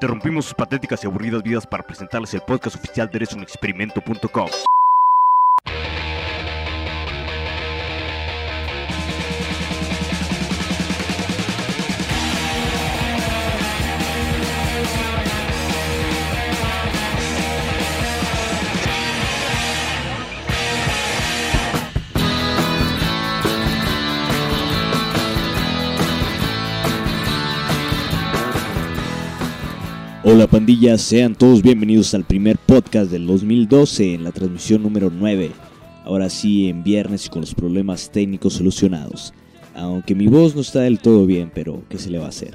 [0.00, 4.69] Interrumpimos sus patéticas y aburridas vidas para presentarles el podcast oficial de EresUnExperimento.com.
[30.32, 35.50] Hola pandilla, sean todos bienvenidos al primer podcast del 2012 en la transmisión número 9.
[36.04, 39.34] Ahora sí, en viernes y con los problemas técnicos solucionados.
[39.74, 42.54] Aunque mi voz no está del todo bien, pero ¿qué se le va a hacer?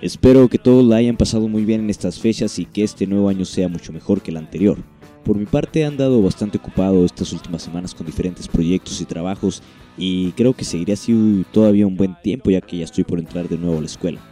[0.00, 3.28] Espero que todos la hayan pasado muy bien en estas fechas y que este nuevo
[3.28, 4.78] año sea mucho mejor que el anterior.
[5.22, 9.62] Por mi parte he andado bastante ocupado estas últimas semanas con diferentes proyectos y trabajos
[9.98, 13.50] y creo que seguiré así todavía un buen tiempo ya que ya estoy por entrar
[13.50, 14.31] de nuevo a la escuela.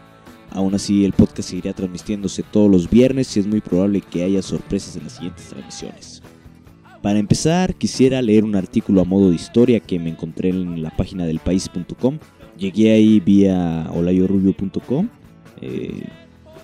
[0.52, 4.42] Aún así, el podcast seguirá transmitiéndose todos los viernes y es muy probable que haya
[4.42, 6.22] sorpresas en las siguientes transmisiones.
[7.02, 10.90] Para empezar, quisiera leer un artículo a modo de historia que me encontré en la
[10.90, 12.18] página del país.com.
[12.58, 15.08] Llegué ahí vía olayorubio.com.
[15.62, 16.02] Eh,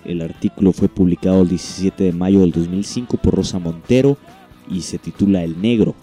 [0.05, 4.17] el artículo fue publicado el 17 de mayo del 2005 por Rosa Montero
[4.69, 5.95] y se titula El Negro.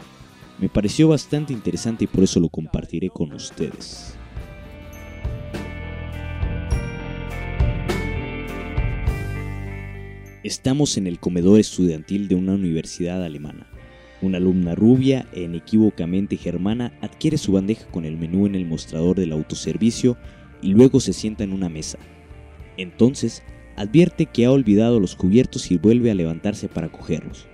[0.58, 4.16] Me pareció bastante interesante y por eso lo compartiré con ustedes.
[10.44, 13.66] Estamos en el comedor estudiantil de una universidad alemana.
[14.20, 19.16] Una alumna rubia e inequívocamente germana adquiere su bandeja con el menú en el mostrador
[19.16, 20.18] del autoservicio
[20.60, 21.98] y luego se sienta en una mesa.
[22.76, 23.42] Entonces,
[23.76, 27.46] advierte que ha olvidado los cubiertos y vuelve a levantarse para cogerlos.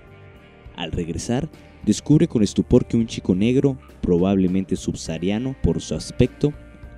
[0.75, 1.49] Al regresar,
[1.85, 6.53] descubre con estupor que un chico negro, probablemente subsahariano por su aspecto,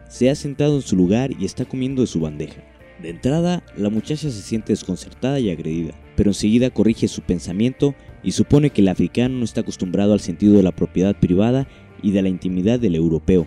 [0.10, 2.64] se ha sentado en su lugar y está comiendo de su bandeja.
[3.04, 8.32] De entrada, la muchacha se siente desconcertada y agredida, pero enseguida corrige su pensamiento y
[8.32, 11.68] supone que el africano no está acostumbrado al sentido de la propiedad privada
[12.02, 13.46] y de la intimidad del europeo,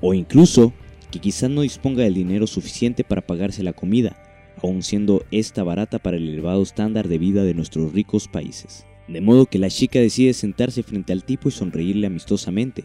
[0.00, 0.72] o incluso
[1.12, 4.16] que quizás no disponga del dinero suficiente para pagarse la comida,
[4.64, 8.84] aun siendo esta barata para el elevado estándar de vida de nuestros ricos países.
[9.06, 12.82] De modo que la chica decide sentarse frente al tipo y sonreírle amistosamente,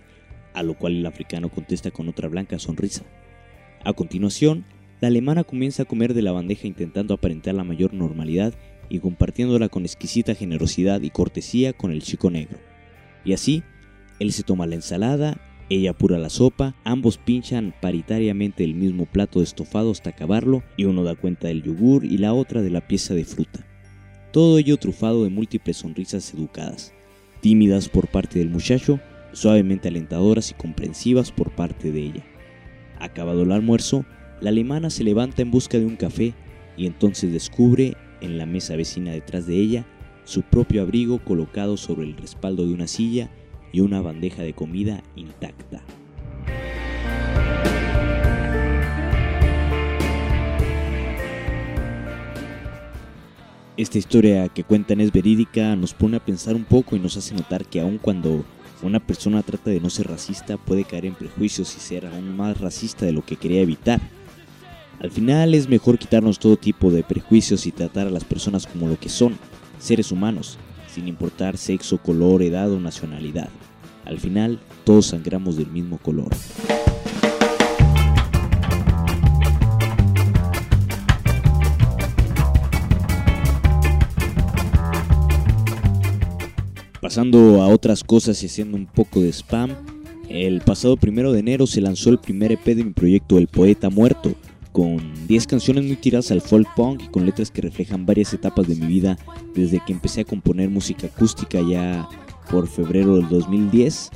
[0.53, 3.01] a lo cual el africano contesta con otra blanca sonrisa.
[3.83, 4.63] A continuación,
[5.03, 8.53] la alemana comienza a comer de la bandeja intentando aparentar la mayor normalidad
[8.87, 12.57] y compartiéndola con exquisita generosidad y cortesía con el chico negro.
[13.25, 13.63] Y así,
[14.19, 19.39] él se toma la ensalada, ella apura la sopa, ambos pinchan paritariamente el mismo plato
[19.39, 22.87] de estofado hasta acabarlo y uno da cuenta del yogur y la otra de la
[22.87, 23.67] pieza de fruta.
[24.31, 26.93] Todo ello trufado de múltiples sonrisas educadas,
[27.41, 29.01] tímidas por parte del muchacho,
[29.33, 32.23] suavemente alentadoras y comprensivas por parte de ella.
[33.01, 34.05] Acabado el almuerzo,
[34.43, 36.33] la alemana se levanta en busca de un café
[36.75, 39.85] y entonces descubre en la mesa vecina detrás de ella
[40.25, 43.29] su propio abrigo colocado sobre el respaldo de una silla
[43.71, 45.81] y una bandeja de comida intacta.
[53.77, 57.33] Esta historia que cuentan es verídica, nos pone a pensar un poco y nos hace
[57.33, 58.43] notar que aun cuando
[58.81, 62.59] una persona trata de no ser racista puede caer en prejuicios y ser aún más
[62.59, 64.01] racista de lo que quería evitar.
[65.03, 68.87] Al final es mejor quitarnos todo tipo de prejuicios y tratar a las personas como
[68.87, 69.37] lo que son,
[69.77, 73.49] seres humanos, sin importar sexo, color, edad o nacionalidad.
[74.05, 76.29] Al final, todos sangramos del mismo color.
[87.01, 89.71] Pasando a otras cosas y haciendo un poco de spam,
[90.29, 93.89] el pasado primero de enero se lanzó el primer EP de mi proyecto El Poeta
[93.89, 94.33] Muerto,
[94.73, 98.67] con 10 canciones muy tiradas al folk punk y con letras que reflejan varias etapas
[98.67, 99.17] de mi vida
[99.55, 102.09] desde que empecé a componer música acústica ya
[102.49, 104.09] por febrero del 2010.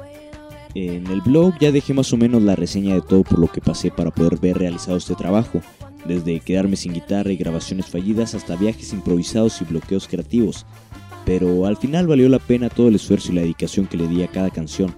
[0.73, 3.61] En el blog ya dejé más o menos la reseña de todo por lo que
[3.61, 5.61] pasé para poder ver realizado este trabajo,
[6.07, 10.65] desde quedarme sin guitarra y grabaciones fallidas hasta viajes improvisados y bloqueos creativos.
[11.23, 14.23] Pero al final valió la pena todo el esfuerzo y la dedicación que le di
[14.23, 14.95] a cada canción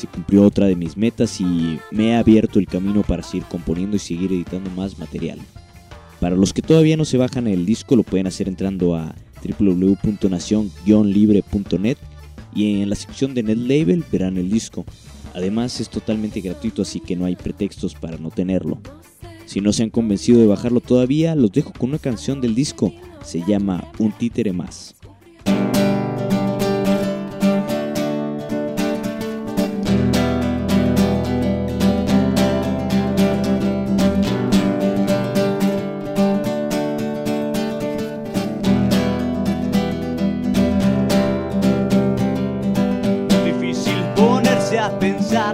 [0.00, 3.96] se cumplió otra de mis metas y me he abierto el camino para seguir componiendo
[3.96, 5.38] y seguir editando más material.
[6.20, 9.14] Para los que todavía no se bajan el disco lo pueden hacer entrando a
[9.58, 11.98] www.nacion-libre.net
[12.54, 14.86] y en la sección de NetLabel verán el disco.
[15.34, 18.80] Además es totalmente gratuito así que no hay pretextos para no tenerlo.
[19.46, 22.94] Si no se han convencido de bajarlo todavía, los dejo con una canción del disco.
[23.24, 24.94] Se llama Un títere más.
[44.98, 45.49] pensar.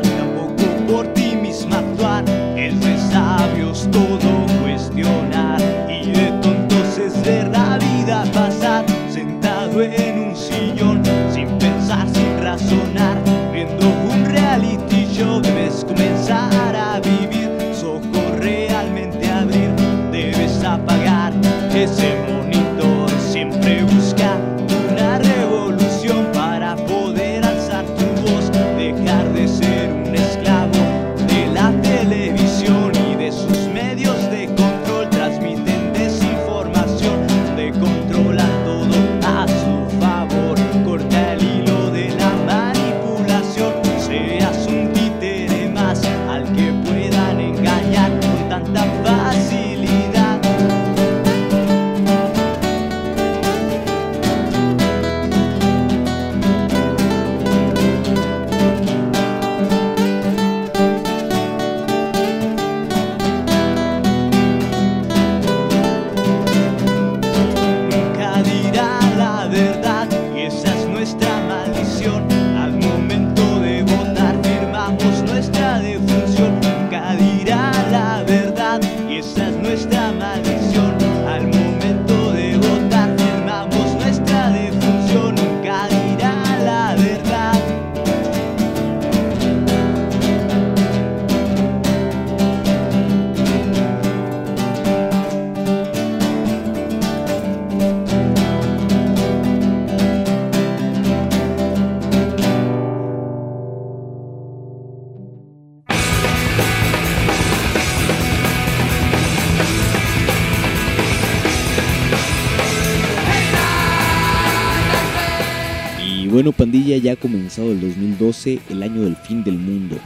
[116.67, 119.97] Pandilla, ya ha comenzado el 2012, el año del fin del mundo.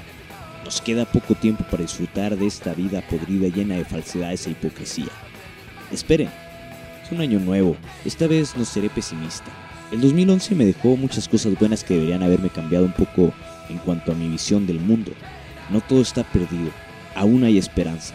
[0.63, 5.09] Nos queda poco tiempo para disfrutar de esta vida podrida llena de falsedades e hipocresía.
[5.91, 6.29] Esperen,
[7.03, 9.51] es un año nuevo, esta vez no seré pesimista.
[9.91, 13.33] El 2011 me dejó muchas cosas buenas que deberían haberme cambiado un poco
[13.71, 15.13] en cuanto a mi visión del mundo.
[15.71, 16.71] No todo está perdido,
[17.15, 18.15] aún hay esperanza.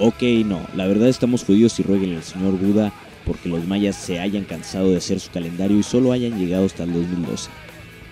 [0.00, 2.92] Ok, no, la verdad estamos jodidos y rueguen al señor Buda
[3.24, 6.84] porque los mayas se hayan cansado de hacer su calendario y solo hayan llegado hasta
[6.84, 7.50] el 2012.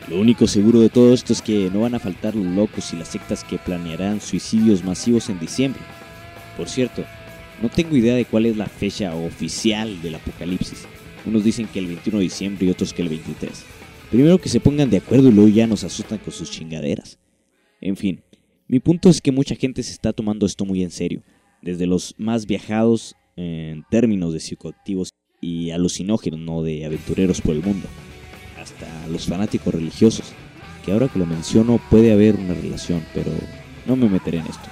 [0.08, 2.96] Lo único seguro de todo esto es que no van a faltar los locos y
[2.96, 5.82] las sectas que planearán suicidios masivos en diciembre.
[6.56, 7.05] Por cierto,
[7.62, 10.87] no tengo idea de cuál es la fecha oficial del apocalipsis.
[11.26, 13.64] Unos dicen que el 21 de diciembre y otros que el 23.
[14.11, 17.19] Primero que se pongan de acuerdo y luego ya nos asustan con sus chingaderas.
[17.81, 18.22] En fin,
[18.66, 21.22] mi punto es que mucha gente se está tomando esto muy en serio,
[21.61, 27.62] desde los más viajados en términos de psicoactivos y alucinógenos, no de aventureros por el
[27.62, 27.87] mundo,
[28.61, 30.32] hasta los fanáticos religiosos,
[30.85, 33.31] que ahora que lo menciono puede haber una relación, pero
[33.87, 34.69] no me meteré en esto.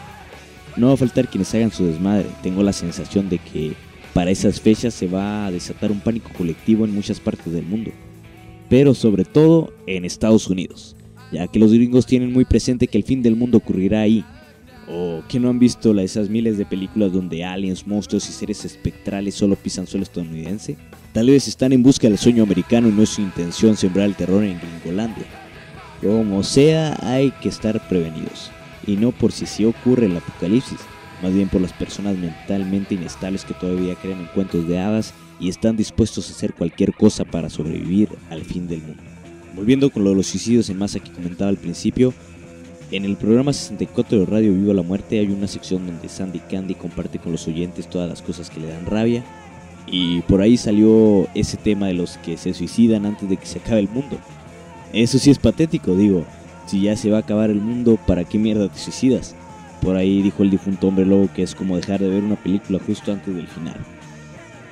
[0.77, 3.73] No va a faltar quienes hagan su desmadre, tengo la sensación de que
[4.13, 7.93] para esas fechas se va a desatar un pánico colectivo en muchas partes del mundo,
[8.69, 10.97] pero sobre todo en Estados Unidos,
[11.31, 14.25] ya que los gringos tienen muy presente que el fin del mundo ocurrirá ahí,
[14.89, 18.65] o que no han visto la- esas miles de películas donde aliens, monstruos y seres
[18.65, 20.77] espectrales solo pisan suelo estadounidense.
[21.13, 24.15] Tal vez están en busca del sueño americano y no es su intención sembrar el
[24.15, 25.25] terror en Gringolandia.
[26.03, 28.51] Como sea, hay que estar prevenidos.
[28.87, 30.79] Y no por si sí ocurre el apocalipsis,
[31.23, 35.49] más bien por las personas mentalmente inestables que todavía creen en cuentos de hadas y
[35.49, 39.03] están dispuestos a hacer cualquier cosa para sobrevivir al fin del mundo.
[39.55, 42.13] Volviendo con lo de los suicidios en masa que comentaba al principio,
[42.93, 46.75] en el programa 64 de Radio Viva la Muerte hay una sección donde Sandy Candy
[46.75, 49.25] comparte con los oyentes todas las cosas que le dan rabia.
[49.89, 53.59] Y por ahí salió ese tema de los que se suicidan antes de que se
[53.59, 54.19] acabe el mundo.
[54.93, 56.25] Eso sí es patético, digo.
[56.67, 59.37] Si ya se va a acabar el mundo, ¿para qué mierda te suicidas?
[59.81, 62.81] Por ahí dijo el difunto hombre lobo que es como dejar de ver una película
[62.85, 63.77] justo antes del final.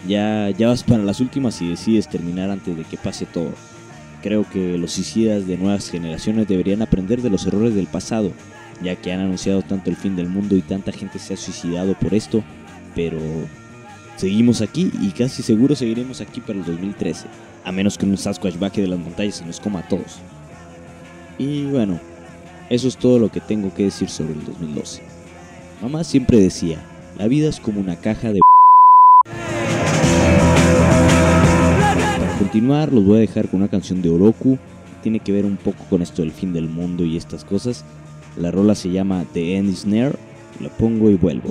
[0.08, 3.50] Ya, ya vas para las últimas y decides terminar antes de que pase todo.
[4.24, 8.32] Creo que los suicidas de nuevas generaciones deberían aprender de los errores del pasado,
[8.82, 11.92] ya que han anunciado tanto el fin del mundo y tanta gente se ha suicidado
[11.92, 12.42] por esto,
[12.94, 13.18] pero
[14.16, 17.26] seguimos aquí y casi seguro seguiremos aquí para el 2013,
[17.64, 20.16] a menos que un Sasquatch baje de las montañas y nos coma a todos.
[21.36, 22.00] Y bueno,
[22.70, 25.02] eso es todo lo que tengo que decir sobre el 2012.
[25.82, 26.78] Mamá siempre decía,
[27.18, 28.40] la vida es como una caja de...
[32.54, 34.58] continuar, los voy a dejar con una canción de Oroku.
[35.02, 37.84] Tiene que ver un poco con esto del fin del mundo y estas cosas.
[38.36, 40.16] La rola se llama The End is Near.
[40.60, 41.50] La pongo y vuelvo.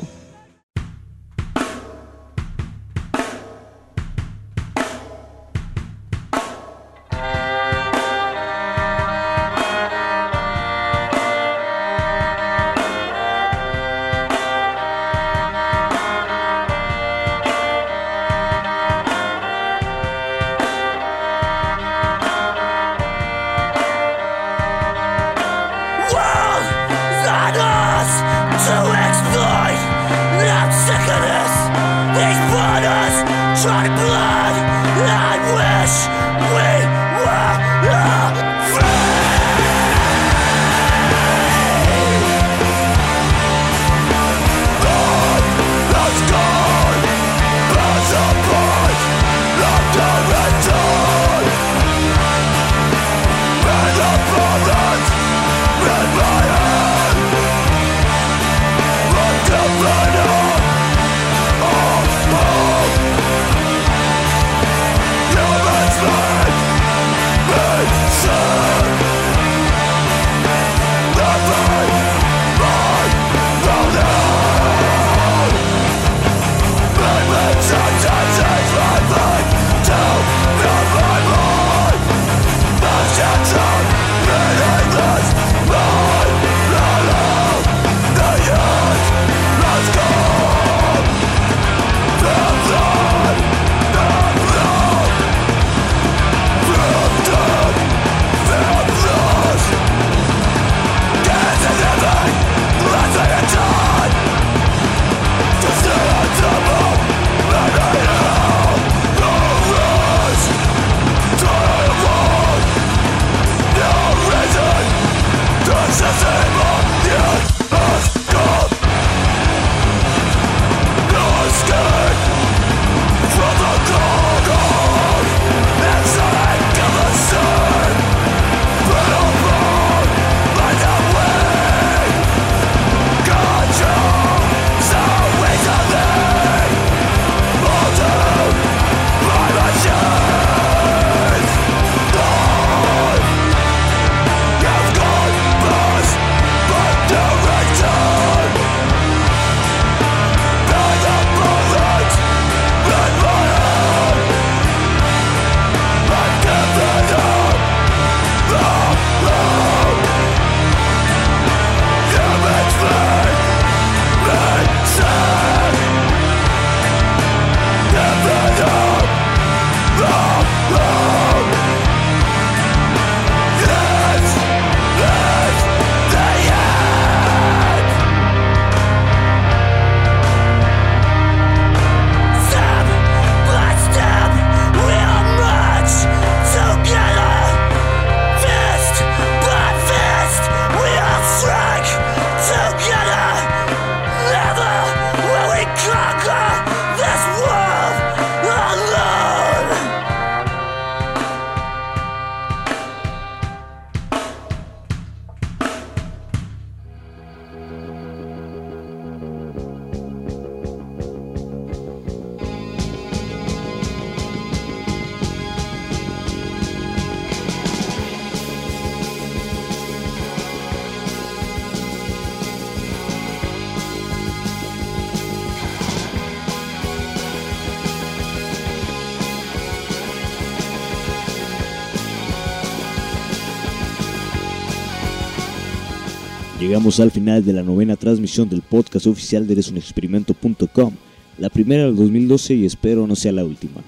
[236.63, 240.93] Llegamos al final de la novena transmisión del podcast oficial de eresunexperimento.com,
[241.37, 243.81] la primera del 2012 y espero no sea la última.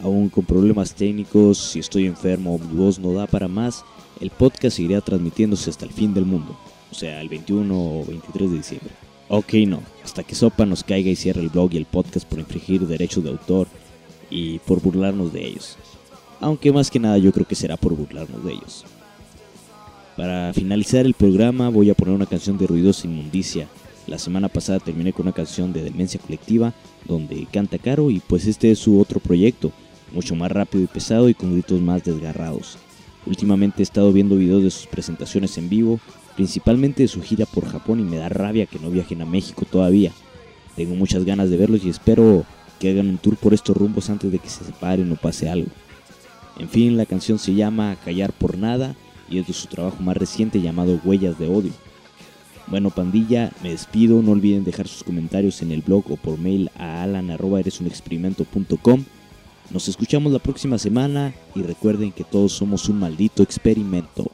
[0.00, 3.84] Aún con problemas técnicos, si estoy enfermo o mi voz no da para más,
[4.20, 6.56] el podcast seguirá transmitiéndose hasta el fin del mundo,
[6.92, 8.90] o sea, el 21 o 23 de diciembre.
[9.28, 12.38] Ok, no, hasta que Sopa nos caiga y cierre el blog y el podcast por
[12.38, 13.66] infringir derechos de autor
[14.30, 15.76] y por burlarnos de ellos.
[16.38, 18.84] Aunque más que nada yo creo que será por burlarnos de ellos.
[20.20, 23.66] Para finalizar el programa voy a poner una canción de Ruidosa Inmundicia.
[24.06, 26.74] La semana pasada terminé con una canción de Demencia Colectiva
[27.08, 29.72] donde canta Caro y pues este es su otro proyecto,
[30.12, 32.76] mucho más rápido y pesado y con gritos más desgarrados.
[33.24, 35.98] Últimamente he estado viendo videos de sus presentaciones en vivo
[36.36, 39.64] principalmente de su gira por Japón y me da rabia que no viajen a México
[39.64, 40.12] todavía.
[40.76, 42.44] Tengo muchas ganas de verlos y espero
[42.78, 45.70] que hagan un tour por estos rumbos antes de que se separen o pase algo.
[46.58, 48.94] En fin, la canción se llama Callar por Nada
[49.30, 51.70] y es de su trabajo más reciente llamado Huellas de Odio.
[52.66, 54.20] Bueno, pandilla, me despido.
[54.22, 59.04] No olviden dejar sus comentarios en el blog o por mail a alan.eresunexperimento.com.
[59.70, 64.30] Nos escuchamos la próxima semana y recuerden que todos somos un maldito experimento.